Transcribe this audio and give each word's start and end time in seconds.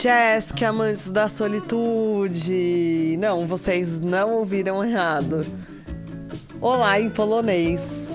Jessica, 0.00 0.70
amantes 0.70 1.10
da 1.10 1.28
solitude. 1.28 3.18
Não, 3.18 3.46
vocês 3.46 4.00
não 4.00 4.32
ouviram 4.36 4.82
errado. 4.82 5.44
Olá 6.58 6.98
em 6.98 7.10
polonês. 7.10 8.08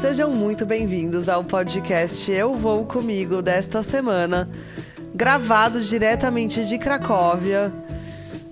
Sejam 0.00 0.30
muito 0.30 0.64
bem-vindos 0.64 1.28
ao 1.28 1.44
podcast 1.44 2.32
Eu 2.32 2.54
Vou 2.54 2.86
Comigo 2.86 3.42
desta 3.42 3.82
semana, 3.82 4.48
gravado 5.14 5.78
diretamente 5.82 6.64
de 6.64 6.78
Cracóvia, 6.78 7.70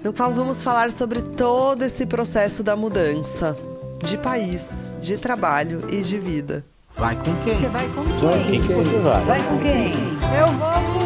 no 0.02 0.12
qual 0.12 0.34
vamos 0.34 0.62
falar 0.62 0.90
sobre 0.90 1.22
todo 1.22 1.84
esse 1.84 2.04
processo 2.04 2.62
da 2.62 2.76
mudança 2.76 3.56
de 4.04 4.18
país, 4.18 4.92
de 5.00 5.16
trabalho 5.16 5.86
e 5.90 6.02
de 6.02 6.18
vida. 6.18 6.62
Vai 6.94 7.16
com 7.16 7.34
quem? 7.44 7.58
Você 7.58 7.66
vai 7.66 7.88
com 7.88 8.02
Vai 8.02 8.44
quem? 8.44 8.60
com 8.60 8.66
quem 8.66 8.76
você 8.76 8.98
vai? 8.98 9.24
Vai 9.24 9.42
com 9.42 9.58
quem? 9.58 9.90
Eu 10.38 10.46
vou 10.58 10.72
comigo! 10.92 11.03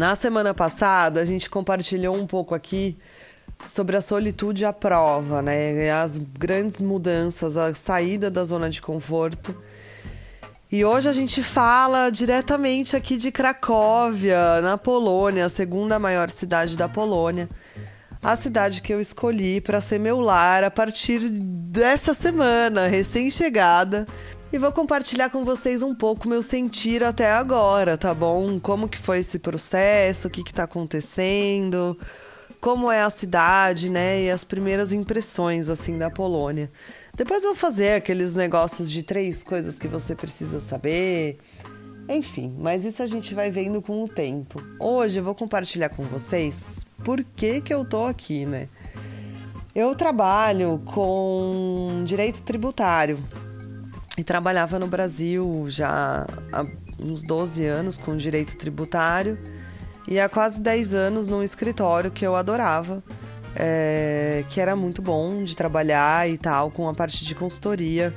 Na 0.00 0.14
semana 0.14 0.54
passada, 0.54 1.20
a 1.20 1.26
gente 1.26 1.50
compartilhou 1.50 2.16
um 2.16 2.26
pouco 2.26 2.54
aqui 2.54 2.96
sobre 3.66 3.98
a 3.98 4.00
solitude 4.00 4.64
à 4.64 4.72
prova, 4.72 5.42
né? 5.42 5.90
As 5.90 6.16
grandes 6.16 6.80
mudanças, 6.80 7.58
a 7.58 7.74
saída 7.74 8.30
da 8.30 8.42
zona 8.42 8.70
de 8.70 8.80
conforto. 8.80 9.54
E 10.72 10.82
hoje 10.86 11.06
a 11.06 11.12
gente 11.12 11.42
fala 11.42 12.08
diretamente 12.08 12.96
aqui 12.96 13.18
de 13.18 13.30
Cracóvia, 13.30 14.62
na 14.62 14.78
Polônia, 14.78 15.44
a 15.44 15.50
segunda 15.50 15.98
maior 15.98 16.30
cidade 16.30 16.78
da 16.78 16.88
Polônia. 16.88 17.46
A 18.22 18.34
cidade 18.36 18.80
que 18.80 18.94
eu 18.94 19.02
escolhi 19.02 19.60
para 19.60 19.82
ser 19.82 20.00
meu 20.00 20.18
lar 20.18 20.64
a 20.64 20.70
partir 20.70 21.28
dessa 21.28 22.14
semana, 22.14 22.86
recém-chegada. 22.86 24.06
E 24.52 24.58
vou 24.58 24.72
compartilhar 24.72 25.30
com 25.30 25.44
vocês 25.44 25.80
um 25.80 25.94
pouco 25.94 26.28
meu 26.28 26.42
sentir 26.42 27.04
até 27.04 27.30
agora, 27.30 27.96
tá 27.96 28.12
bom? 28.12 28.58
Como 28.58 28.88
que 28.88 28.98
foi 28.98 29.20
esse 29.20 29.38
processo, 29.38 30.26
o 30.26 30.30
que 30.30 30.42
que 30.42 30.52
tá 30.52 30.64
acontecendo, 30.64 31.96
como 32.60 32.90
é 32.90 33.00
a 33.00 33.10
cidade, 33.10 33.88
né? 33.88 34.24
E 34.24 34.30
as 34.30 34.42
primeiras 34.42 34.92
impressões, 34.92 35.68
assim, 35.68 35.96
da 35.96 36.10
Polônia. 36.10 36.68
Depois 37.14 37.44
vou 37.44 37.54
fazer 37.54 37.92
aqueles 37.94 38.34
negócios 38.34 38.90
de 38.90 39.04
três 39.04 39.44
coisas 39.44 39.78
que 39.78 39.86
você 39.86 40.16
precisa 40.16 40.60
saber. 40.60 41.38
Enfim, 42.08 42.52
mas 42.58 42.84
isso 42.84 43.04
a 43.04 43.06
gente 43.06 43.36
vai 43.36 43.52
vendo 43.52 43.80
com 43.80 44.02
o 44.02 44.08
tempo. 44.08 44.60
Hoje 44.80 45.20
eu 45.20 45.24
vou 45.24 45.34
compartilhar 45.34 45.90
com 45.90 46.02
vocês 46.02 46.84
por 47.04 47.22
que 47.22 47.60
que 47.60 47.72
eu 47.72 47.84
tô 47.84 48.04
aqui, 48.04 48.44
né? 48.44 48.68
Eu 49.72 49.94
trabalho 49.94 50.82
com 50.86 52.02
direito 52.04 52.42
tributário 52.42 53.16
e 54.20 54.24
trabalhava 54.24 54.78
no 54.78 54.86
Brasil 54.86 55.64
já 55.68 56.26
há 56.52 56.66
uns 56.98 57.22
12 57.22 57.64
anos 57.64 57.96
com 57.96 58.14
direito 58.14 58.54
tributário. 58.54 59.38
E 60.06 60.20
há 60.20 60.28
quase 60.28 60.60
10 60.60 60.92
anos 60.92 61.26
num 61.26 61.42
escritório 61.42 62.10
que 62.10 62.26
eu 62.26 62.36
adorava, 62.36 63.02
é, 63.56 64.44
que 64.50 64.60
era 64.60 64.76
muito 64.76 65.00
bom 65.00 65.42
de 65.42 65.56
trabalhar 65.56 66.28
e 66.28 66.36
tal, 66.36 66.70
com 66.70 66.86
a 66.86 66.92
parte 66.92 67.24
de 67.24 67.34
consultoria 67.34 68.12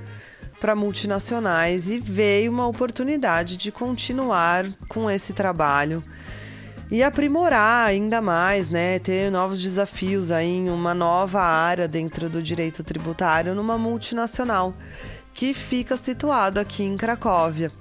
para 0.59 0.75
multinacionais. 0.75 1.89
E 1.89 1.99
veio 1.99 2.51
uma 2.51 2.67
oportunidade 2.67 3.55
de 3.55 3.71
continuar 3.71 4.65
com 4.89 5.09
esse 5.09 5.31
trabalho 5.31 6.03
e 6.91 7.01
aprimorar 7.01 7.87
ainda 7.87 8.19
mais, 8.19 8.69
né? 8.69 8.99
Ter 8.99 9.31
novos 9.31 9.61
desafios 9.61 10.33
aí 10.33 10.49
em 10.49 10.69
uma 10.69 10.93
nova 10.93 11.41
área 11.41 11.87
dentro 11.87 12.29
do 12.29 12.43
direito 12.43 12.83
tributário 12.83 13.55
numa 13.55 13.77
multinacional 13.77 14.73
que 15.33 15.53
fica 15.53 15.97
situada 15.97 16.61
aqui 16.61 16.83
em 16.83 16.95
Cracóvia. 16.95 17.71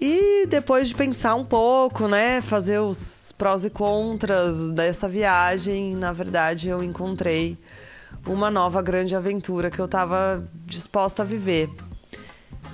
E 0.00 0.46
depois 0.46 0.88
de 0.88 0.94
pensar 0.94 1.34
um 1.34 1.44
pouco, 1.44 2.06
né, 2.06 2.40
fazer 2.42 2.78
os 2.78 3.32
prós 3.36 3.64
e 3.64 3.70
contras 3.70 4.68
dessa 4.70 5.08
viagem, 5.08 5.94
na 5.94 6.12
verdade 6.12 6.68
eu 6.68 6.82
encontrei 6.82 7.58
uma 8.26 8.50
nova 8.50 8.82
grande 8.82 9.14
aventura 9.16 9.70
que 9.70 9.78
eu 9.78 9.84
estava 9.86 10.44
disposta 10.66 11.22
a 11.22 11.24
viver. 11.24 11.70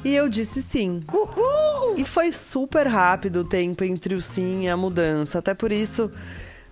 E 0.05 0.15
eu 0.15 0.29
disse 0.29 0.61
sim. 0.63 1.01
Uhul! 1.13 1.95
E 1.97 2.05
foi 2.05 2.33
super 2.33 2.87
rápido 2.87 3.41
o 3.41 3.45
tempo 3.45 3.85
entre 3.85 4.15
o 4.15 4.23
sim 4.23 4.63
e 4.63 4.69
a 4.69 4.77
mudança. 4.77 5.39
Até 5.39 5.55
por 5.55 5.71
isso, 5.71 6.11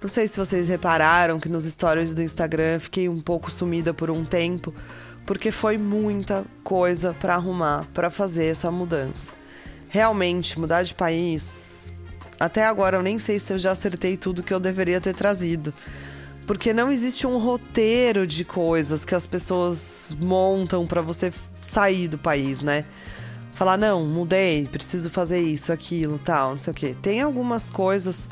não 0.00 0.08
sei 0.08 0.26
se 0.26 0.36
vocês 0.36 0.68
repararam 0.68 1.38
que 1.38 1.48
nos 1.48 1.64
stories 1.64 2.12
do 2.12 2.22
Instagram 2.22 2.80
fiquei 2.80 3.08
um 3.08 3.20
pouco 3.20 3.50
sumida 3.50 3.94
por 3.94 4.10
um 4.10 4.24
tempo, 4.24 4.74
porque 5.24 5.50
foi 5.50 5.78
muita 5.78 6.44
coisa 6.64 7.14
para 7.14 7.34
arrumar, 7.34 7.86
para 7.92 8.10
fazer 8.10 8.46
essa 8.46 8.70
mudança. 8.70 9.32
Realmente, 9.88 10.58
mudar 10.58 10.82
de 10.82 10.94
país. 10.94 11.92
Até 12.38 12.64
agora 12.64 12.96
eu 12.96 13.02
nem 13.02 13.18
sei 13.18 13.38
se 13.38 13.52
eu 13.52 13.58
já 13.58 13.72
acertei 13.72 14.16
tudo 14.16 14.42
que 14.42 14.52
eu 14.52 14.60
deveria 14.60 15.00
ter 15.00 15.14
trazido. 15.14 15.74
Porque 16.46 16.72
não 16.72 16.90
existe 16.90 17.26
um 17.26 17.38
roteiro 17.38 18.26
de 18.26 18.44
coisas 18.44 19.04
que 19.04 19.14
as 19.14 19.26
pessoas 19.26 20.16
montam 20.18 20.86
para 20.86 21.00
você 21.00 21.32
sair 21.60 22.08
do 22.08 22.18
país, 22.18 22.62
né? 22.62 22.84
Falar, 23.52 23.76
não, 23.76 24.06
mudei, 24.06 24.66
preciso 24.66 25.10
fazer 25.10 25.40
isso, 25.40 25.72
aquilo, 25.72 26.18
tal, 26.18 26.50
não 26.50 26.58
sei 26.58 26.70
o 26.70 26.74
quê. 26.74 26.96
Tem 27.00 27.20
algumas 27.20 27.70
coisas 27.70 28.28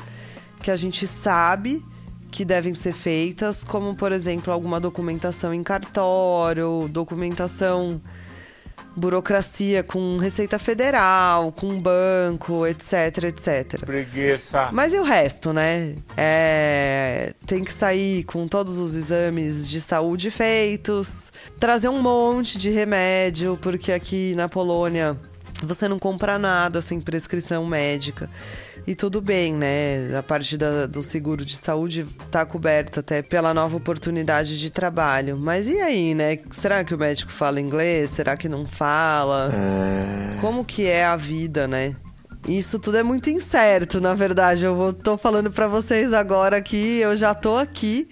que 0.61 0.71
a 0.71 0.75
gente 0.75 1.05
sabe 1.05 1.85
que 2.31 2.45
devem 2.45 2.73
ser 2.73 2.93
feitas, 2.93 3.63
como 3.63 3.95
por 3.95 4.11
exemplo, 4.11 4.53
alguma 4.53 4.79
documentação 4.79 5.53
em 5.53 5.63
cartório, 5.63 6.87
documentação 6.89 8.01
burocracia 8.95 9.83
com 9.83 10.17
Receita 10.17 10.59
Federal, 10.59 11.51
com 11.51 11.79
banco, 11.79 12.67
etc, 12.67 13.23
etc. 13.25 13.79
Preguiça. 13.79 14.69
Mas 14.71 14.93
e 14.93 14.99
o 14.99 15.03
resto, 15.03 15.53
né? 15.53 15.95
É, 16.17 17.33
tem 17.45 17.63
que 17.63 17.71
sair 17.71 18.23
com 18.25 18.47
todos 18.47 18.77
os 18.77 18.95
exames 18.95 19.67
de 19.67 19.79
saúde 19.79 20.29
feitos, 20.29 21.31
trazer 21.59 21.89
um 21.89 22.01
monte 22.01 22.57
de 22.57 22.69
remédio, 22.69 23.57
porque 23.61 23.91
aqui 23.91 24.33
na 24.35 24.49
Polônia 24.49 25.17
você 25.63 25.87
não 25.87 25.99
compra 25.99 26.39
nada 26.39 26.81
sem 26.81 27.01
prescrição 27.01 27.65
médica. 27.65 28.29
E 28.87 28.95
tudo 28.95 29.21
bem, 29.21 29.53
né? 29.53 30.17
A 30.17 30.23
parte 30.23 30.57
da, 30.57 30.85
do 30.85 31.03
seguro 31.03 31.45
de 31.45 31.55
saúde 31.55 32.07
tá 32.31 32.45
coberta 32.45 33.01
até 33.01 33.21
pela 33.21 33.53
nova 33.53 33.77
oportunidade 33.77 34.59
de 34.59 34.71
trabalho. 34.71 35.37
Mas 35.37 35.67
e 35.67 35.79
aí, 35.79 36.15
né? 36.15 36.39
Será 36.51 36.83
que 36.83 36.95
o 36.95 36.97
médico 36.97 37.31
fala 37.31 37.61
inglês? 37.61 38.09
Será 38.09 38.35
que 38.35 38.49
não 38.49 38.65
fala? 38.65 39.51
Como 40.41 40.65
que 40.65 40.87
é 40.87 41.05
a 41.05 41.15
vida, 41.15 41.67
né? 41.67 41.95
Isso 42.47 42.79
tudo 42.79 42.97
é 42.97 43.03
muito 43.03 43.29
incerto, 43.29 43.99
na 43.99 44.13
verdade. 44.13 44.65
Eu 44.65 44.93
tô 44.93 45.17
falando 45.17 45.51
para 45.51 45.67
vocês 45.67 46.13
agora 46.13 46.61
que 46.61 46.99
eu 46.99 47.15
já 47.15 47.35
tô 47.35 47.57
aqui. 47.57 48.07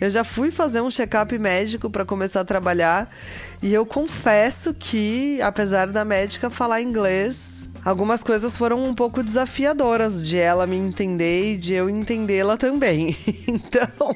Eu 0.00 0.10
já 0.10 0.24
fui 0.24 0.50
fazer 0.50 0.80
um 0.80 0.90
check-up 0.90 1.38
médico 1.38 1.90
para 1.90 2.06
começar 2.06 2.40
a 2.40 2.44
trabalhar 2.44 3.14
e 3.62 3.74
eu 3.74 3.84
confesso 3.84 4.72
que, 4.72 5.40
apesar 5.42 5.88
da 5.88 6.06
médica 6.06 6.48
falar 6.48 6.80
inglês, 6.80 7.68
algumas 7.84 8.24
coisas 8.24 8.56
foram 8.56 8.82
um 8.82 8.94
pouco 8.94 9.22
desafiadoras 9.22 10.26
de 10.26 10.38
ela 10.38 10.66
me 10.66 10.76
entender 10.76 11.52
e 11.52 11.58
de 11.58 11.74
eu 11.74 11.90
entendê-la 11.90 12.56
também. 12.56 13.14
Então, 13.50 14.14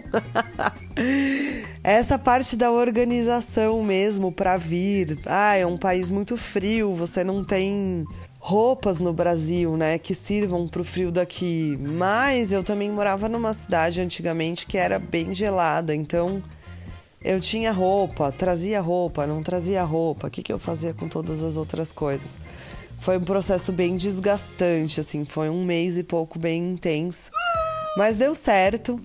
essa 1.83 2.17
parte 2.17 2.57
da 2.57 2.71
organização 2.71 3.83
mesmo 3.83 4.31
para 4.31 4.57
vir. 4.57 5.19
Ah, 5.27 5.57
é 5.57 5.67
um 5.67 5.77
país 5.77 6.09
muito 6.09 6.37
frio, 6.37 6.95
você 6.95 7.25
não 7.25 7.43
tem 7.43 8.07
roupas 8.47 9.01
no 9.01 9.11
Brasil, 9.11 9.75
né, 9.75 9.97
que 9.97 10.15
sirvam 10.15 10.69
para 10.69 10.83
o 10.83 10.85
frio 10.85 11.11
daqui. 11.11 11.79
Mas 11.81 12.53
eu 12.53 12.63
também 12.63 12.91
morava 12.91 13.27
numa 13.27 13.55
cidade 13.55 14.03
antigamente 14.03 14.67
que 14.67 14.77
era 14.77 14.99
bem 14.99 15.33
gelada, 15.33 15.95
então 15.95 16.43
eu 17.23 17.41
tinha 17.41 17.73
roupa, 17.73 18.31
trazia 18.31 18.83
roupa, 18.83 19.27
não 19.27 19.43
trazia 19.43 19.83
roupa. 19.83 20.27
O 20.27 20.31
que, 20.31 20.43
que 20.43 20.53
eu 20.53 20.59
fazia 20.59 20.93
com 20.93 21.09
todas 21.09 21.43
as 21.43 21.57
outras 21.57 21.91
coisas? 21.91 22.39
Foi 23.01 23.17
um 23.17 23.23
processo 23.23 23.73
bem 23.73 23.97
desgastante, 23.97 25.01
assim, 25.01 25.25
foi 25.25 25.49
um 25.49 25.65
mês 25.65 25.97
e 25.97 26.03
pouco 26.03 26.39
bem 26.39 26.73
intenso. 26.73 27.31
Mas 27.97 28.15
deu 28.15 28.35
certo, 28.35 29.01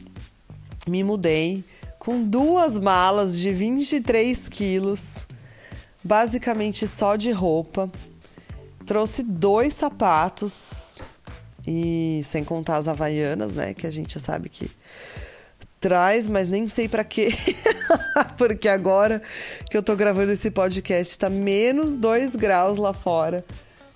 me 0.85 1.01
mudei 1.01 1.63
com 1.97 2.21
duas 2.21 2.77
malas 2.77 3.39
de 3.39 3.53
23 3.53 4.49
quilos, 4.49 5.25
basicamente 6.03 6.85
só 6.85 7.15
de 7.15 7.31
roupa. 7.31 7.89
Trouxe 8.89 9.21
dois 9.21 9.75
sapatos 9.75 10.97
e 11.67 12.21
sem 12.23 12.43
contar 12.43 12.77
as 12.77 12.87
havaianas, 12.87 13.53
né? 13.53 13.71
Que 13.71 13.85
a 13.85 13.91
gente 13.91 14.19
sabe 14.19 14.49
que 14.49 14.67
traz, 15.79 16.27
mas 16.27 16.49
nem 16.49 16.67
sei 16.67 16.89
para 16.89 17.03
quê. 17.03 17.29
Porque 18.35 18.67
agora 18.67 19.21
que 19.69 19.77
eu 19.77 19.83
tô 19.83 19.95
gravando 19.95 20.31
esse 20.31 20.49
podcast 20.49 21.19
tá 21.19 21.29
menos 21.29 21.97
2 21.97 22.35
graus 22.35 22.79
lá 22.79 22.91
fora. 22.91 23.45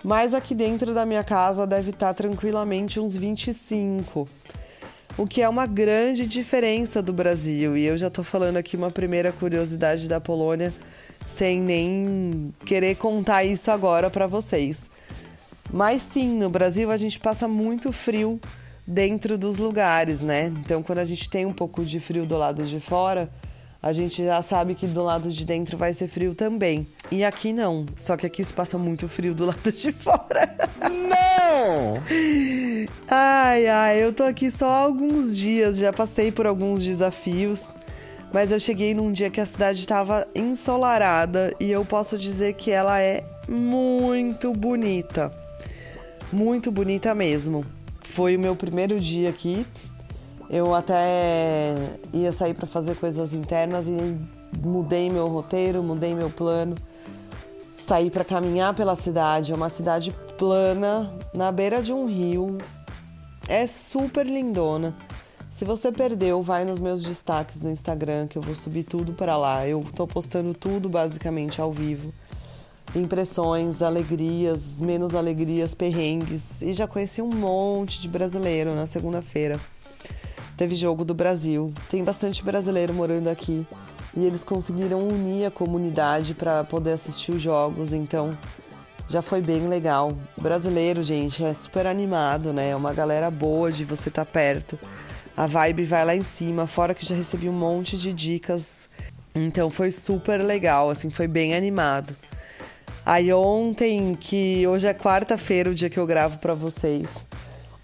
Mas 0.04 0.32
aqui 0.32 0.54
dentro 0.54 0.94
da 0.94 1.04
minha 1.04 1.24
casa 1.24 1.66
deve 1.66 1.90
estar 1.90 2.14
tranquilamente 2.14 3.00
uns 3.00 3.16
25. 3.16 4.28
O 5.18 5.26
que 5.26 5.42
é 5.42 5.48
uma 5.48 5.66
grande 5.66 6.24
diferença 6.24 7.02
do 7.02 7.12
Brasil. 7.12 7.76
E 7.76 7.84
eu 7.84 7.98
já 7.98 8.10
tô 8.10 8.22
falando 8.22 8.58
aqui 8.58 8.76
uma 8.76 8.92
primeira 8.92 9.32
curiosidade 9.32 10.08
da 10.08 10.20
Polônia 10.20 10.72
sem 11.26 11.60
nem 11.60 12.54
querer 12.64 12.96
contar 12.96 13.44
isso 13.44 13.70
agora 13.70 14.10
para 14.10 14.26
vocês. 14.26 14.90
Mas 15.72 16.02
sim, 16.02 16.38
no 16.38 16.48
Brasil 16.48 16.90
a 16.90 16.96
gente 16.96 17.18
passa 17.18 17.48
muito 17.48 17.90
frio 17.90 18.40
dentro 18.86 19.36
dos 19.38 19.56
lugares, 19.56 20.22
né? 20.22 20.46
Então, 20.46 20.82
quando 20.82 20.98
a 20.98 21.04
gente 21.04 21.28
tem 21.28 21.46
um 21.46 21.52
pouco 21.52 21.84
de 21.84 21.98
frio 21.98 22.26
do 22.26 22.36
lado 22.36 22.64
de 22.64 22.78
fora, 22.78 23.30
a 23.82 23.92
gente 23.92 24.24
já 24.24 24.40
sabe 24.40 24.74
que 24.74 24.86
do 24.86 25.02
lado 25.02 25.30
de 25.30 25.44
dentro 25.44 25.76
vai 25.76 25.92
ser 25.92 26.08
frio 26.08 26.34
também. 26.34 26.86
E 27.10 27.24
aqui 27.24 27.52
não. 27.52 27.84
Só 27.96 28.16
que 28.16 28.26
aqui 28.26 28.44
se 28.44 28.52
passa 28.52 28.78
muito 28.78 29.08
frio 29.08 29.34
do 29.34 29.46
lado 29.46 29.72
de 29.72 29.92
fora. 29.92 30.54
Não! 30.80 32.02
Ai, 33.08 33.66
ai, 33.66 34.02
eu 34.02 34.12
tô 34.12 34.22
aqui 34.22 34.50
só 34.50 34.68
há 34.68 34.78
alguns 34.78 35.36
dias, 35.36 35.76
já 35.76 35.92
passei 35.92 36.32
por 36.32 36.46
alguns 36.46 36.82
desafios. 36.82 37.74
Mas 38.34 38.50
eu 38.50 38.58
cheguei 38.58 38.94
num 38.94 39.12
dia 39.12 39.30
que 39.30 39.40
a 39.40 39.46
cidade 39.46 39.78
estava 39.78 40.26
ensolarada 40.34 41.54
e 41.60 41.70
eu 41.70 41.84
posso 41.84 42.18
dizer 42.18 42.54
que 42.54 42.72
ela 42.72 43.00
é 43.00 43.22
muito 43.48 44.52
bonita. 44.52 45.32
Muito 46.32 46.72
bonita 46.72 47.14
mesmo. 47.14 47.64
Foi 48.02 48.34
o 48.34 48.40
meu 48.40 48.56
primeiro 48.56 48.98
dia 48.98 49.30
aqui. 49.30 49.64
Eu 50.50 50.74
até 50.74 51.76
ia 52.12 52.32
sair 52.32 52.54
para 52.54 52.66
fazer 52.66 52.96
coisas 52.96 53.34
internas 53.34 53.86
e 53.86 54.18
mudei 54.58 55.08
meu 55.08 55.28
roteiro, 55.28 55.80
mudei 55.80 56.12
meu 56.12 56.28
plano. 56.28 56.74
Saí 57.78 58.10
para 58.10 58.24
caminhar 58.24 58.74
pela 58.74 58.96
cidade, 58.96 59.52
é 59.52 59.54
uma 59.54 59.68
cidade 59.68 60.12
plana, 60.36 61.08
na 61.32 61.52
beira 61.52 61.80
de 61.80 61.92
um 61.92 62.04
rio. 62.04 62.58
É 63.46 63.64
super 63.68 64.26
lindona. 64.26 64.92
Se 65.54 65.64
você 65.64 65.92
perdeu, 65.92 66.42
vai 66.42 66.64
nos 66.64 66.80
meus 66.80 67.04
destaques 67.04 67.60
no 67.60 67.70
Instagram, 67.70 68.26
que 68.26 68.36
eu 68.36 68.42
vou 68.42 68.56
subir 68.56 68.82
tudo 68.82 69.12
para 69.12 69.36
lá. 69.36 69.64
Eu 69.64 69.86
tô 69.94 70.04
postando 70.04 70.52
tudo 70.52 70.88
basicamente 70.88 71.60
ao 71.60 71.70
vivo. 71.70 72.12
Impressões, 72.92 73.80
alegrias, 73.80 74.80
menos 74.80 75.14
alegrias, 75.14 75.72
perrengues. 75.72 76.60
E 76.60 76.72
já 76.72 76.88
conheci 76.88 77.22
um 77.22 77.30
monte 77.30 78.00
de 78.00 78.08
brasileiro 78.08 78.74
na 78.74 78.84
segunda-feira. 78.84 79.60
Teve 80.56 80.74
jogo 80.74 81.04
do 81.04 81.14
Brasil. 81.14 81.72
Tem 81.88 82.02
bastante 82.02 82.42
brasileiro 82.42 82.92
morando 82.92 83.28
aqui. 83.28 83.64
E 84.12 84.26
eles 84.26 84.42
conseguiram 84.42 85.06
unir 85.06 85.44
a 85.44 85.52
comunidade 85.52 86.34
para 86.34 86.64
poder 86.64 86.94
assistir 86.94 87.30
os 87.30 87.40
jogos. 87.40 87.92
Então, 87.92 88.36
já 89.06 89.22
foi 89.22 89.40
bem 89.40 89.68
legal. 89.68 90.18
O 90.36 90.40
brasileiro, 90.40 91.00
gente, 91.00 91.44
é 91.44 91.54
super 91.54 91.86
animado, 91.86 92.52
né? 92.52 92.70
É 92.70 92.76
uma 92.76 92.92
galera 92.92 93.30
boa 93.30 93.70
de 93.70 93.84
você 93.84 94.08
estar 94.08 94.24
tá 94.24 94.32
perto 94.32 94.76
a 95.36 95.46
vibe 95.46 95.84
vai 95.84 96.04
lá 96.04 96.14
em 96.14 96.22
cima, 96.22 96.66
fora 96.66 96.94
que 96.94 97.04
já 97.04 97.14
recebi 97.14 97.48
um 97.48 97.52
monte 97.52 97.98
de 97.98 98.12
dicas. 98.12 98.88
Então 99.34 99.68
foi 99.68 99.90
super 99.90 100.38
legal, 100.38 100.90
assim, 100.90 101.10
foi 101.10 101.26
bem 101.26 101.54
animado. 101.54 102.14
Aí 103.04 103.32
ontem, 103.32 104.16
que 104.18 104.66
hoje 104.66 104.86
é 104.86 104.94
quarta-feira, 104.94 105.70
o 105.70 105.74
dia 105.74 105.90
que 105.90 105.98
eu 105.98 106.06
gravo 106.06 106.38
para 106.38 106.54
vocês. 106.54 107.26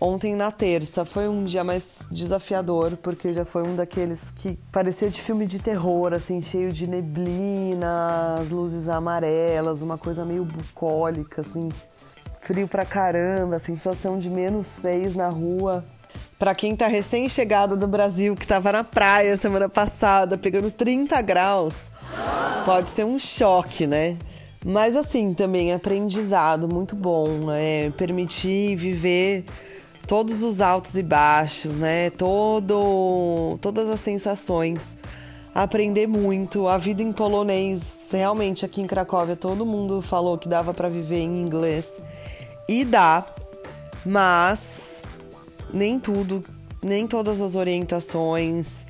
Ontem 0.00 0.34
na 0.34 0.50
terça 0.50 1.04
foi 1.04 1.28
um 1.28 1.44
dia 1.44 1.62
mais 1.62 2.06
desafiador, 2.10 2.96
porque 2.96 3.34
já 3.34 3.44
foi 3.44 3.62
um 3.62 3.76
daqueles 3.76 4.30
que 4.30 4.58
parecia 4.72 5.10
de 5.10 5.20
filme 5.20 5.44
de 5.44 5.58
terror, 5.58 6.14
assim, 6.14 6.40
cheio 6.40 6.72
de 6.72 6.86
neblina, 6.86 8.36
as 8.40 8.48
luzes 8.48 8.88
amarelas, 8.88 9.82
uma 9.82 9.98
coisa 9.98 10.24
meio 10.24 10.42
bucólica, 10.42 11.42
assim, 11.42 11.68
frio 12.40 12.66
pra 12.66 12.86
caramba, 12.86 13.58
sensação 13.58 14.18
de 14.18 14.30
menos 14.30 14.68
seis 14.68 15.14
na 15.14 15.28
rua. 15.28 15.84
Para 16.40 16.54
quem 16.54 16.74
tá 16.74 16.86
recém-chegado 16.86 17.76
do 17.76 17.86
Brasil, 17.86 18.34
que 18.34 18.46
tava 18.46 18.72
na 18.72 18.82
praia 18.82 19.36
semana 19.36 19.68
passada, 19.68 20.38
pegando 20.38 20.70
30 20.70 21.20
graus, 21.20 21.90
pode 22.64 22.88
ser 22.88 23.04
um 23.04 23.18
choque, 23.18 23.86
né? 23.86 24.16
Mas 24.64 24.96
assim, 24.96 25.34
também 25.34 25.70
é 25.70 25.74
aprendizado 25.74 26.66
muito 26.66 26.96
bom, 26.96 27.52
é 27.52 27.90
permitir 27.90 28.74
viver 28.74 29.44
todos 30.06 30.42
os 30.42 30.62
altos 30.62 30.94
e 30.94 31.02
baixos, 31.02 31.76
né? 31.76 32.08
Todo, 32.08 33.58
todas 33.60 33.90
as 33.90 34.00
sensações. 34.00 34.96
Aprender 35.54 36.06
muito. 36.06 36.68
A 36.68 36.78
vida 36.78 37.02
em 37.02 37.12
polonês, 37.12 38.08
realmente 38.12 38.64
aqui 38.64 38.80
em 38.80 38.86
Cracóvia, 38.86 39.36
todo 39.36 39.66
mundo 39.66 40.00
falou 40.00 40.38
que 40.38 40.48
dava 40.48 40.72
para 40.72 40.88
viver 40.88 41.20
em 41.20 41.42
inglês. 41.42 42.00
E 42.66 42.82
dá, 42.82 43.26
mas 44.06 45.04
nem 45.72 45.98
tudo, 45.98 46.44
nem 46.82 47.06
todas 47.06 47.40
as 47.40 47.54
orientações, 47.54 48.86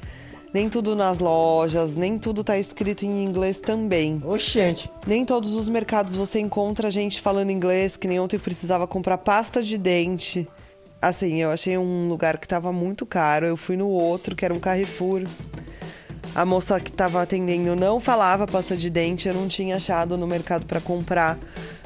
nem 0.53 0.69
tudo 0.69 0.97
nas 0.97 1.21
lojas, 1.21 1.97
nem 1.97 2.19
tudo 2.19 2.43
tá 2.43 2.59
escrito 2.59 3.05
em 3.05 3.25
inglês 3.25 3.61
também. 3.61 4.21
Oxente. 4.25 4.91
Nem 5.07 5.25
todos 5.25 5.55
os 5.55 5.69
mercados 5.69 6.15
você 6.15 6.41
encontra 6.41 6.91
gente 6.91 7.21
falando 7.21 7.51
inglês, 7.51 7.97
que 7.97 8.09
nem 8.09 8.19
ontem 8.19 8.39
precisava 8.39 8.87
comprar 8.87 9.19
pasta 9.19 9.63
de 9.63 9.79
dente. 9.79 10.49
Assim, 11.01 11.41
eu 11.41 11.51
achei 11.51 11.79
um 11.79 12.09
lugar 12.09 12.37
que 12.37 12.47
tava 12.47 12.73
muito 12.73 13.07
caro. 13.07 13.47
Eu 13.47 13.57
fui 13.57 13.77
no 13.77 13.89
outro, 13.89 14.37
que 14.37 14.45
era 14.45 14.53
um 14.53 14.61
Carrefour. 14.61 15.23
A 16.35 16.45
moça 16.45 16.79
que 16.79 16.93
tava 16.93 17.23
atendendo 17.23 17.75
não 17.75 17.99
falava 17.99 18.47
pasta 18.47 18.77
de 18.77 18.91
dente, 18.91 19.27
eu 19.27 19.35
não 19.35 19.49
tinha 19.49 19.77
achado 19.77 20.17
no 20.17 20.27
mercado 20.27 20.67
para 20.67 20.81
comprar. 20.81 21.39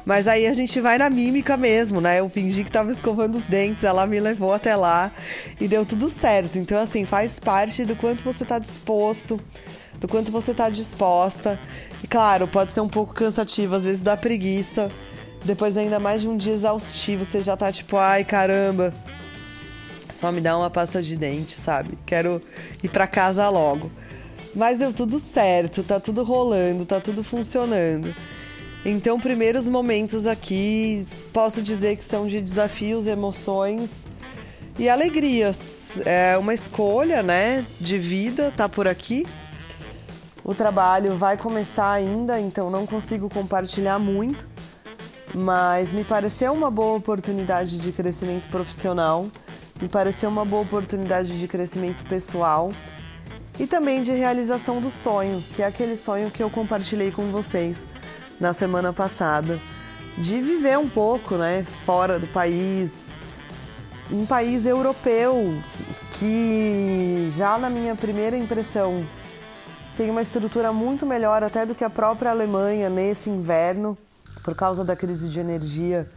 Mas 0.05 0.27
aí 0.27 0.45
a 0.45 0.53
gente 0.53 0.79
vai 0.79 0.97
na 0.99 1.09
mímica 1.09 1.57
mesmo, 1.57 1.99
né? 1.99 2.19
Eu 2.19 2.29
fingi 2.29 2.63
que 2.63 2.71
tava 2.71 2.91
escovando 2.91 3.35
os 3.35 3.43
dentes, 3.43 3.83
ela 3.83 4.05
me 4.05 4.19
levou 4.19 4.53
até 4.53 4.75
lá 4.75 5.11
e 5.59 5.67
deu 5.67 5.85
tudo 5.85 6.09
certo. 6.09 6.59
Então, 6.59 6.79
assim, 6.79 7.05
faz 7.05 7.39
parte 7.39 7.83
do 7.83 7.95
quanto 7.95 8.23
você 8.23 8.45
tá 8.45 8.59
disposto, 8.59 9.39
do 9.99 10.07
quanto 10.07 10.31
você 10.31 10.53
tá 10.53 10.69
disposta. 10.69 11.59
E 12.03 12.07
claro, 12.07 12.47
pode 12.47 12.71
ser 12.71 12.81
um 12.81 12.87
pouco 12.87 13.13
cansativo, 13.15 13.75
às 13.75 13.83
vezes 13.83 14.03
dá 14.03 14.15
preguiça. 14.15 14.91
Depois, 15.43 15.75
ainda 15.75 15.99
mais 15.99 16.21
de 16.21 16.27
um 16.27 16.37
dia 16.37 16.53
exaustivo, 16.53 17.25
você 17.25 17.41
já 17.41 17.57
tá 17.57 17.71
tipo, 17.71 17.97
ai 17.97 18.23
caramba, 18.23 18.93
só 20.11 20.31
me 20.31 20.39
dá 20.39 20.57
uma 20.57 20.69
pasta 20.69 21.01
de 21.01 21.17
dente, 21.17 21.53
sabe? 21.53 21.97
Quero 22.05 22.41
ir 22.81 22.89
para 22.89 23.07
casa 23.07 23.49
logo. 23.49 23.91
Mas 24.55 24.77
deu 24.77 24.93
tudo 24.93 25.19
certo, 25.19 25.83
tá 25.83 25.99
tudo 25.99 26.23
rolando, 26.23 26.85
tá 26.85 27.01
tudo 27.01 27.23
funcionando. 27.23 28.15
Então, 28.87 29.19
primeiros 29.19 29.67
momentos 29.67 30.27
aqui, 30.27 31.07
posso 31.33 31.59
dizer 31.59 31.95
que 31.95 32.05
são 32.05 32.27
de 32.27 32.39
desafios, 32.39 33.07
emoções 33.07 34.05
e 34.77 34.87
alegrias. 34.87 35.99
É 36.05 36.37
uma 36.37 36.53
escolha, 36.53 37.23
né, 37.23 37.65
de 37.81 37.97
vida, 37.97 38.53
tá 38.55 38.69
por 38.69 38.87
aqui. 38.87 39.25
O 40.43 40.53
trabalho 40.53 41.15
vai 41.15 41.35
começar 41.35 41.93
ainda, 41.93 42.39
então 42.39 42.69
não 42.69 42.85
consigo 42.85 43.27
compartilhar 43.27 43.97
muito, 43.97 44.45
mas 45.33 45.91
me 45.91 46.03
pareceu 46.03 46.53
uma 46.53 46.69
boa 46.69 46.95
oportunidade 46.95 47.79
de 47.79 47.91
crescimento 47.91 48.47
profissional, 48.49 49.25
me 49.81 49.87
pareceu 49.87 50.29
uma 50.29 50.45
boa 50.45 50.61
oportunidade 50.61 51.39
de 51.39 51.47
crescimento 51.47 52.03
pessoal 52.03 52.71
e 53.59 53.65
também 53.65 54.03
de 54.03 54.11
realização 54.11 54.79
do 54.79 54.91
sonho, 54.91 55.43
que 55.55 55.63
é 55.63 55.65
aquele 55.65 55.97
sonho 55.97 56.29
que 56.29 56.43
eu 56.43 56.51
compartilhei 56.51 57.09
com 57.09 57.31
vocês 57.31 57.79
na 58.39 58.53
semana 58.53 58.91
passada, 58.91 59.59
de 60.17 60.41
viver 60.41 60.77
um 60.77 60.89
pouco, 60.89 61.35
né, 61.35 61.63
fora 61.85 62.19
do 62.19 62.27
país, 62.27 63.17
um 64.11 64.25
país 64.25 64.65
europeu 64.65 65.61
que 66.13 67.29
já 67.31 67.57
na 67.57 67.69
minha 67.69 67.95
primeira 67.95 68.37
impressão 68.37 69.05
tem 69.97 70.09
uma 70.09 70.21
estrutura 70.21 70.71
muito 70.71 71.05
melhor 71.05 71.43
até 71.43 71.65
do 71.65 71.73
que 71.73 71.83
a 71.83 71.89
própria 71.89 72.31
Alemanha 72.31 72.89
nesse 72.89 73.29
inverno, 73.29 73.97
por 74.43 74.53
causa 74.53 74.83
da 74.83 74.95
crise 74.95 75.29
de 75.29 75.39
energia 75.39 76.09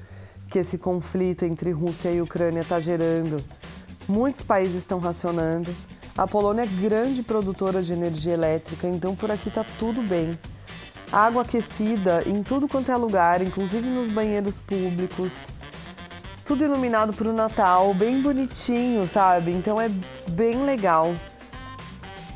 que 0.51 0.59
esse 0.59 0.79
conflito 0.79 1.45
entre 1.45 1.71
Rússia 1.71 2.11
e 2.11 2.21
Ucrânia 2.21 2.63
está 2.63 2.81
gerando. 2.81 3.43
Muitos 4.09 4.43
países 4.43 4.79
estão 4.79 4.99
racionando. 4.99 5.75
A 6.17 6.27
Polônia 6.27 6.63
é 6.63 6.67
grande 6.67 7.23
produtora 7.23 7.83
de 7.83 7.93
energia 7.93 8.33
elétrica, 8.33 8.89
então 8.89 9.15
por 9.15 9.31
aqui 9.31 9.49
está 9.49 9.65
tudo 9.79 10.03
bem 10.03 10.39
água 11.13 11.43
aquecida 11.43 12.23
em 12.27 12.43
tudo 12.43 12.69
quanto 12.69 12.91
é 12.91 12.97
lugar, 12.97 13.43
inclusive 13.43 13.89
nos 13.89 14.09
banheiros 14.09 14.59
públicos. 14.59 15.49
Tudo 16.45 16.65
iluminado 16.65 17.13
para 17.13 17.29
o 17.29 17.33
Natal, 17.33 17.93
bem 17.95 18.23
bonitinho, 18.23 19.07
sabe? 19.07 19.53
Então 19.53 19.81
é 19.81 19.91
bem 20.29 20.65
legal. 20.65 21.15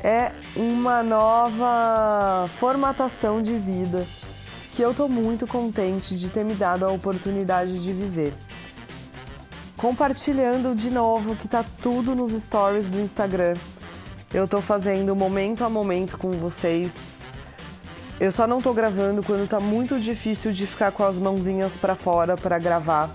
É 0.03 0.31
uma 0.55 1.01
nova 1.01 2.47
formatação 2.57 3.41
de 3.41 3.57
vida 3.57 4.05
que 4.71 4.81
eu 4.81 4.93
tô 4.93 5.07
muito 5.07 5.47
contente 5.47 6.15
de 6.15 6.29
ter 6.29 6.43
me 6.43 6.55
dado 6.55 6.85
a 6.85 6.91
oportunidade 6.91 7.79
de 7.79 7.93
viver. 7.93 8.33
Compartilhando 9.77 10.75
de 10.75 10.89
novo 10.89 11.35
que 11.35 11.47
tá 11.47 11.63
tudo 11.81 12.15
nos 12.15 12.31
stories 12.31 12.89
do 12.89 12.99
Instagram. 12.99 13.55
Eu 14.33 14.47
tô 14.47 14.61
fazendo 14.61 15.15
momento 15.15 15.63
a 15.63 15.69
momento 15.69 16.17
com 16.17 16.31
vocês 16.31 17.22
eu 18.23 18.31
só 18.31 18.47
não 18.47 18.61
tô 18.61 18.73
gravando 18.73 19.21
quando 19.21 19.45
tá 19.49 19.59
muito 19.59 19.99
difícil 19.99 20.53
de 20.53 20.65
ficar 20.65 20.93
com 20.93 21.03
as 21.03 21.19
mãozinhas 21.19 21.75
para 21.75 21.93
fora 21.93 22.37
para 22.37 22.57
gravar. 22.57 23.09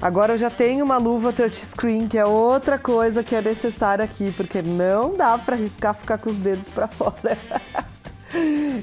Agora 0.00 0.34
eu 0.34 0.38
já 0.38 0.48
tenho 0.48 0.84
uma 0.84 0.98
luva 0.98 1.32
touchscreen, 1.32 2.06
que 2.06 2.16
é 2.16 2.24
outra 2.24 2.78
coisa 2.78 3.24
que 3.24 3.34
é 3.34 3.42
necessária 3.42 4.04
aqui, 4.04 4.30
porque 4.36 4.62
não 4.62 5.16
dá 5.16 5.36
para 5.36 5.56
arriscar 5.56 5.96
ficar 5.96 6.16
com 6.18 6.30
os 6.30 6.36
dedos 6.36 6.70
para 6.70 6.86
fora. 6.86 7.36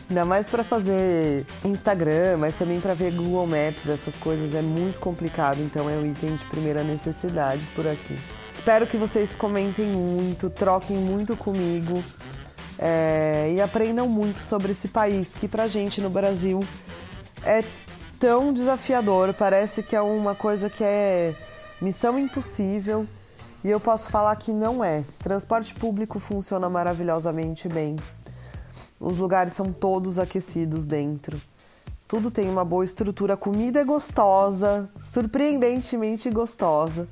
Ainda 0.10 0.26
mais 0.26 0.50
para 0.50 0.66
fazer 0.66 1.46
Instagram, 1.64 2.36
mas 2.38 2.56
também 2.56 2.82
para 2.82 2.94
ver 2.94 3.14
Google 3.14 3.48
Maps, 3.48 3.88
essas 3.88 4.18
coisas 4.18 4.54
é 4.54 4.62
muito 4.62 5.00
complicado, 5.00 5.62
então 5.62 5.90
é 5.90 5.94
um 5.94 6.06
item 6.06 6.36
de 6.36 6.44
primeira 6.44 6.84
necessidade 6.84 7.66
por 7.68 7.88
aqui. 7.88 8.20
Espero 8.54 8.86
que 8.86 8.98
vocês 8.98 9.34
comentem 9.34 9.86
muito, 9.86 10.50
troquem 10.50 10.98
muito 10.98 11.38
comigo 11.38 12.04
é, 12.80 13.52
e 13.54 13.62
aprendam 13.62 14.08
muito 14.08 14.40
sobre 14.40 14.72
esse 14.72 14.88
país 14.88 15.36
que 15.36 15.48
pra 15.48 15.68
gente 15.68 16.00
no 16.00 16.10
Brasil 16.10 16.62
é 17.44 17.64
tão 18.18 18.54
desafiador, 18.54 19.34
parece 19.34 19.84
que 19.84 19.96
é 19.96 20.02
uma 20.02 20.34
coisa 20.34 20.70
que 20.70 20.84
é 20.84 21.36
missão 21.82 22.18
impossível 22.18 23.06
e 23.64 23.70
eu 23.70 23.80
posso 23.80 24.10
falar 24.10 24.36
que 24.38 24.54
não 24.54 24.84
é. 24.84 25.04
Transporte 25.20 25.74
público 25.76 26.20
funciona 26.20 26.70
maravilhosamente 26.70 27.68
bem. 27.68 27.98
Os 29.00 29.18
lugares 29.18 29.54
são 29.54 29.72
todos 29.72 30.18
aquecidos 30.18 30.86
dentro. 30.86 31.40
Tudo 32.08 32.32
tem 32.32 32.50
uma 32.50 32.66
boa 32.66 32.84
estrutura, 32.84 33.36
a 33.36 33.38
comida 33.38 33.80
é 33.82 33.84
gostosa, 33.84 34.90
surpreendentemente 35.00 36.30
gostosa. 36.30 37.08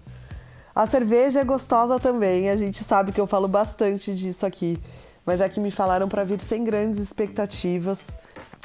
A 0.74 0.86
cerveja 0.86 1.42
é 1.42 1.44
gostosa 1.44 2.00
também, 2.00 2.50
a 2.50 2.56
gente 2.56 2.84
sabe 2.84 3.12
que 3.12 3.20
eu 3.20 3.28
falo 3.28 3.48
bastante 3.48 4.14
disso 4.16 4.46
aqui, 4.46 4.80
mas 5.28 5.42
é 5.42 5.50
que 5.50 5.60
me 5.60 5.70
falaram 5.70 6.08
para 6.08 6.24
vir 6.24 6.40
sem 6.40 6.64
grandes 6.64 7.00
expectativas 7.00 8.16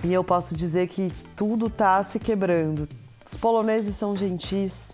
e 0.04 0.14
eu 0.14 0.22
posso 0.22 0.54
dizer 0.54 0.86
que 0.86 1.12
tudo 1.34 1.68
tá 1.68 2.00
se 2.04 2.20
quebrando. 2.20 2.88
Os 3.26 3.36
poloneses 3.36 3.96
são 3.96 4.16
gentis, 4.16 4.92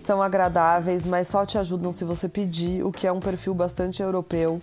são 0.00 0.22
agradáveis, 0.22 1.04
mas 1.04 1.28
só 1.28 1.44
te 1.44 1.58
ajudam 1.58 1.92
se 1.92 2.04
você 2.04 2.30
pedir, 2.30 2.82
o 2.82 2.90
que 2.90 3.06
é 3.06 3.12
um 3.12 3.20
perfil 3.20 3.52
bastante 3.52 4.02
europeu. 4.02 4.60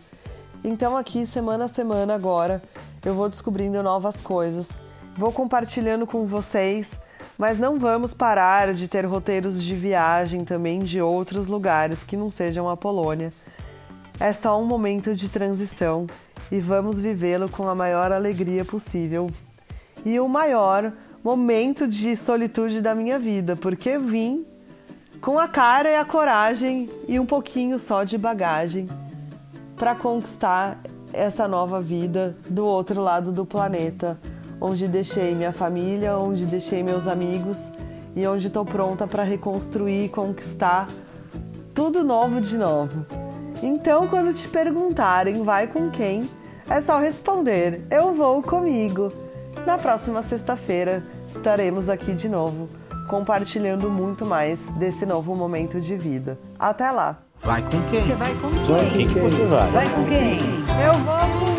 Então 0.63 0.97
aqui 0.97 1.27
semana 1.27 1.65
a 1.65 1.67
semana 1.67 2.15
agora 2.15 2.61
eu 3.05 3.13
vou 3.13 3.29
descobrindo 3.29 3.83
novas 3.83 4.19
coisas, 4.19 4.71
vou 5.15 5.31
compartilhando 5.31 6.07
com 6.07 6.25
vocês 6.25 6.99
mas 7.37 7.57
não 7.57 7.79
vamos 7.79 8.13
parar 8.13 8.73
de 8.73 8.87
ter 8.87 9.05
roteiros 9.05 9.61
de 9.61 9.75
viagem 9.75 10.45
também 10.45 10.79
de 10.79 11.01
outros 11.01 11.47
lugares 11.47 12.03
que 12.03 12.15
não 12.15 12.29
sejam 12.29 12.69
a 12.69 12.77
Polônia. 12.77 13.33
É 14.19 14.31
só 14.31 14.59
um 14.61 14.65
momento 14.65 15.15
de 15.15 15.27
transição 15.29 16.05
e 16.51 16.59
vamos 16.59 17.00
vivê-lo 17.00 17.50
com 17.50 17.67
a 17.67 17.75
maior 17.75 18.12
alegria 18.12 18.63
possível. 18.63 19.29
E 20.05 20.19
o 20.19 20.27
maior 20.27 20.91
momento 21.23 21.88
de 21.88 22.15
solitude 22.15 22.81
da 22.81 22.93
minha 22.93 23.17
vida, 23.17 23.55
porque 23.55 23.97
vim 23.97 24.45
com 25.21 25.39
a 25.39 25.47
cara 25.47 25.89
e 25.89 25.95
a 25.95 26.03
coragem 26.03 26.89
e 27.07 27.19
um 27.19 27.25
pouquinho 27.25 27.79
só 27.79 28.03
de 28.03 28.17
bagagem 28.17 28.89
para 29.77 29.95
conquistar 29.95 30.79
essa 31.13 31.47
nova 31.47 31.81
vida 31.81 32.35
do 32.50 32.65
outro 32.65 33.01
lado 33.01 33.31
do 33.31 33.45
planeta 33.45 34.19
onde 34.63 34.88
deixei 34.88 35.35
minha 35.35 35.51
família, 35.51 36.17
onde 36.17 36.45
deixei 36.45 36.81
meus 36.81 37.05
amigos 37.05 37.59
e 38.15 38.25
onde 38.25 38.47
estou 38.47 38.63
pronta 38.63 39.05
para 39.05 39.21
reconstruir 39.21 40.05
e 40.05 40.09
conquistar 40.09 40.88
tudo 41.73 42.01
novo 42.01 42.39
de 42.39 42.57
novo. 42.57 43.22
Então, 43.65 44.10
quando 44.10 44.34
te 44.34 44.46
perguntarem 44.50 45.41
vai 45.41 45.67
com 45.67 45.89
quem, 45.89 46.29
é 46.70 46.82
só 46.82 47.00
responder: 47.00 47.82
eu 47.89 48.13
vou 48.13 48.43
comigo. 48.43 49.12
Na 49.65 49.77
próxima 49.77 50.22
sexta-feira 50.22 51.01
estaremos 51.29 51.88
aqui 51.88 52.13
de 52.13 52.27
novo, 52.27 52.67
compartilhando 53.08 53.89
muito 53.89 54.25
mais 54.25 54.70
desse 54.72 55.05
novo 55.05 55.34
momento 55.34 55.79
de 55.79 55.96
vida. 55.96 56.38
Até 56.60 56.91
lá! 56.91 57.20
Vai 57.38 57.62
com 57.62 57.82
quem? 57.89 58.05
Você 58.05 58.13
vai 58.15 58.34
com 58.36 58.50
quem? 58.50 58.60
Vai 58.65 58.89
com 58.89 59.29
quem? 59.29 59.48
Vai 59.72 59.89
com 59.89 60.05
quem? 60.05 60.38
Eu 60.86 60.93
vou! 61.05 61.52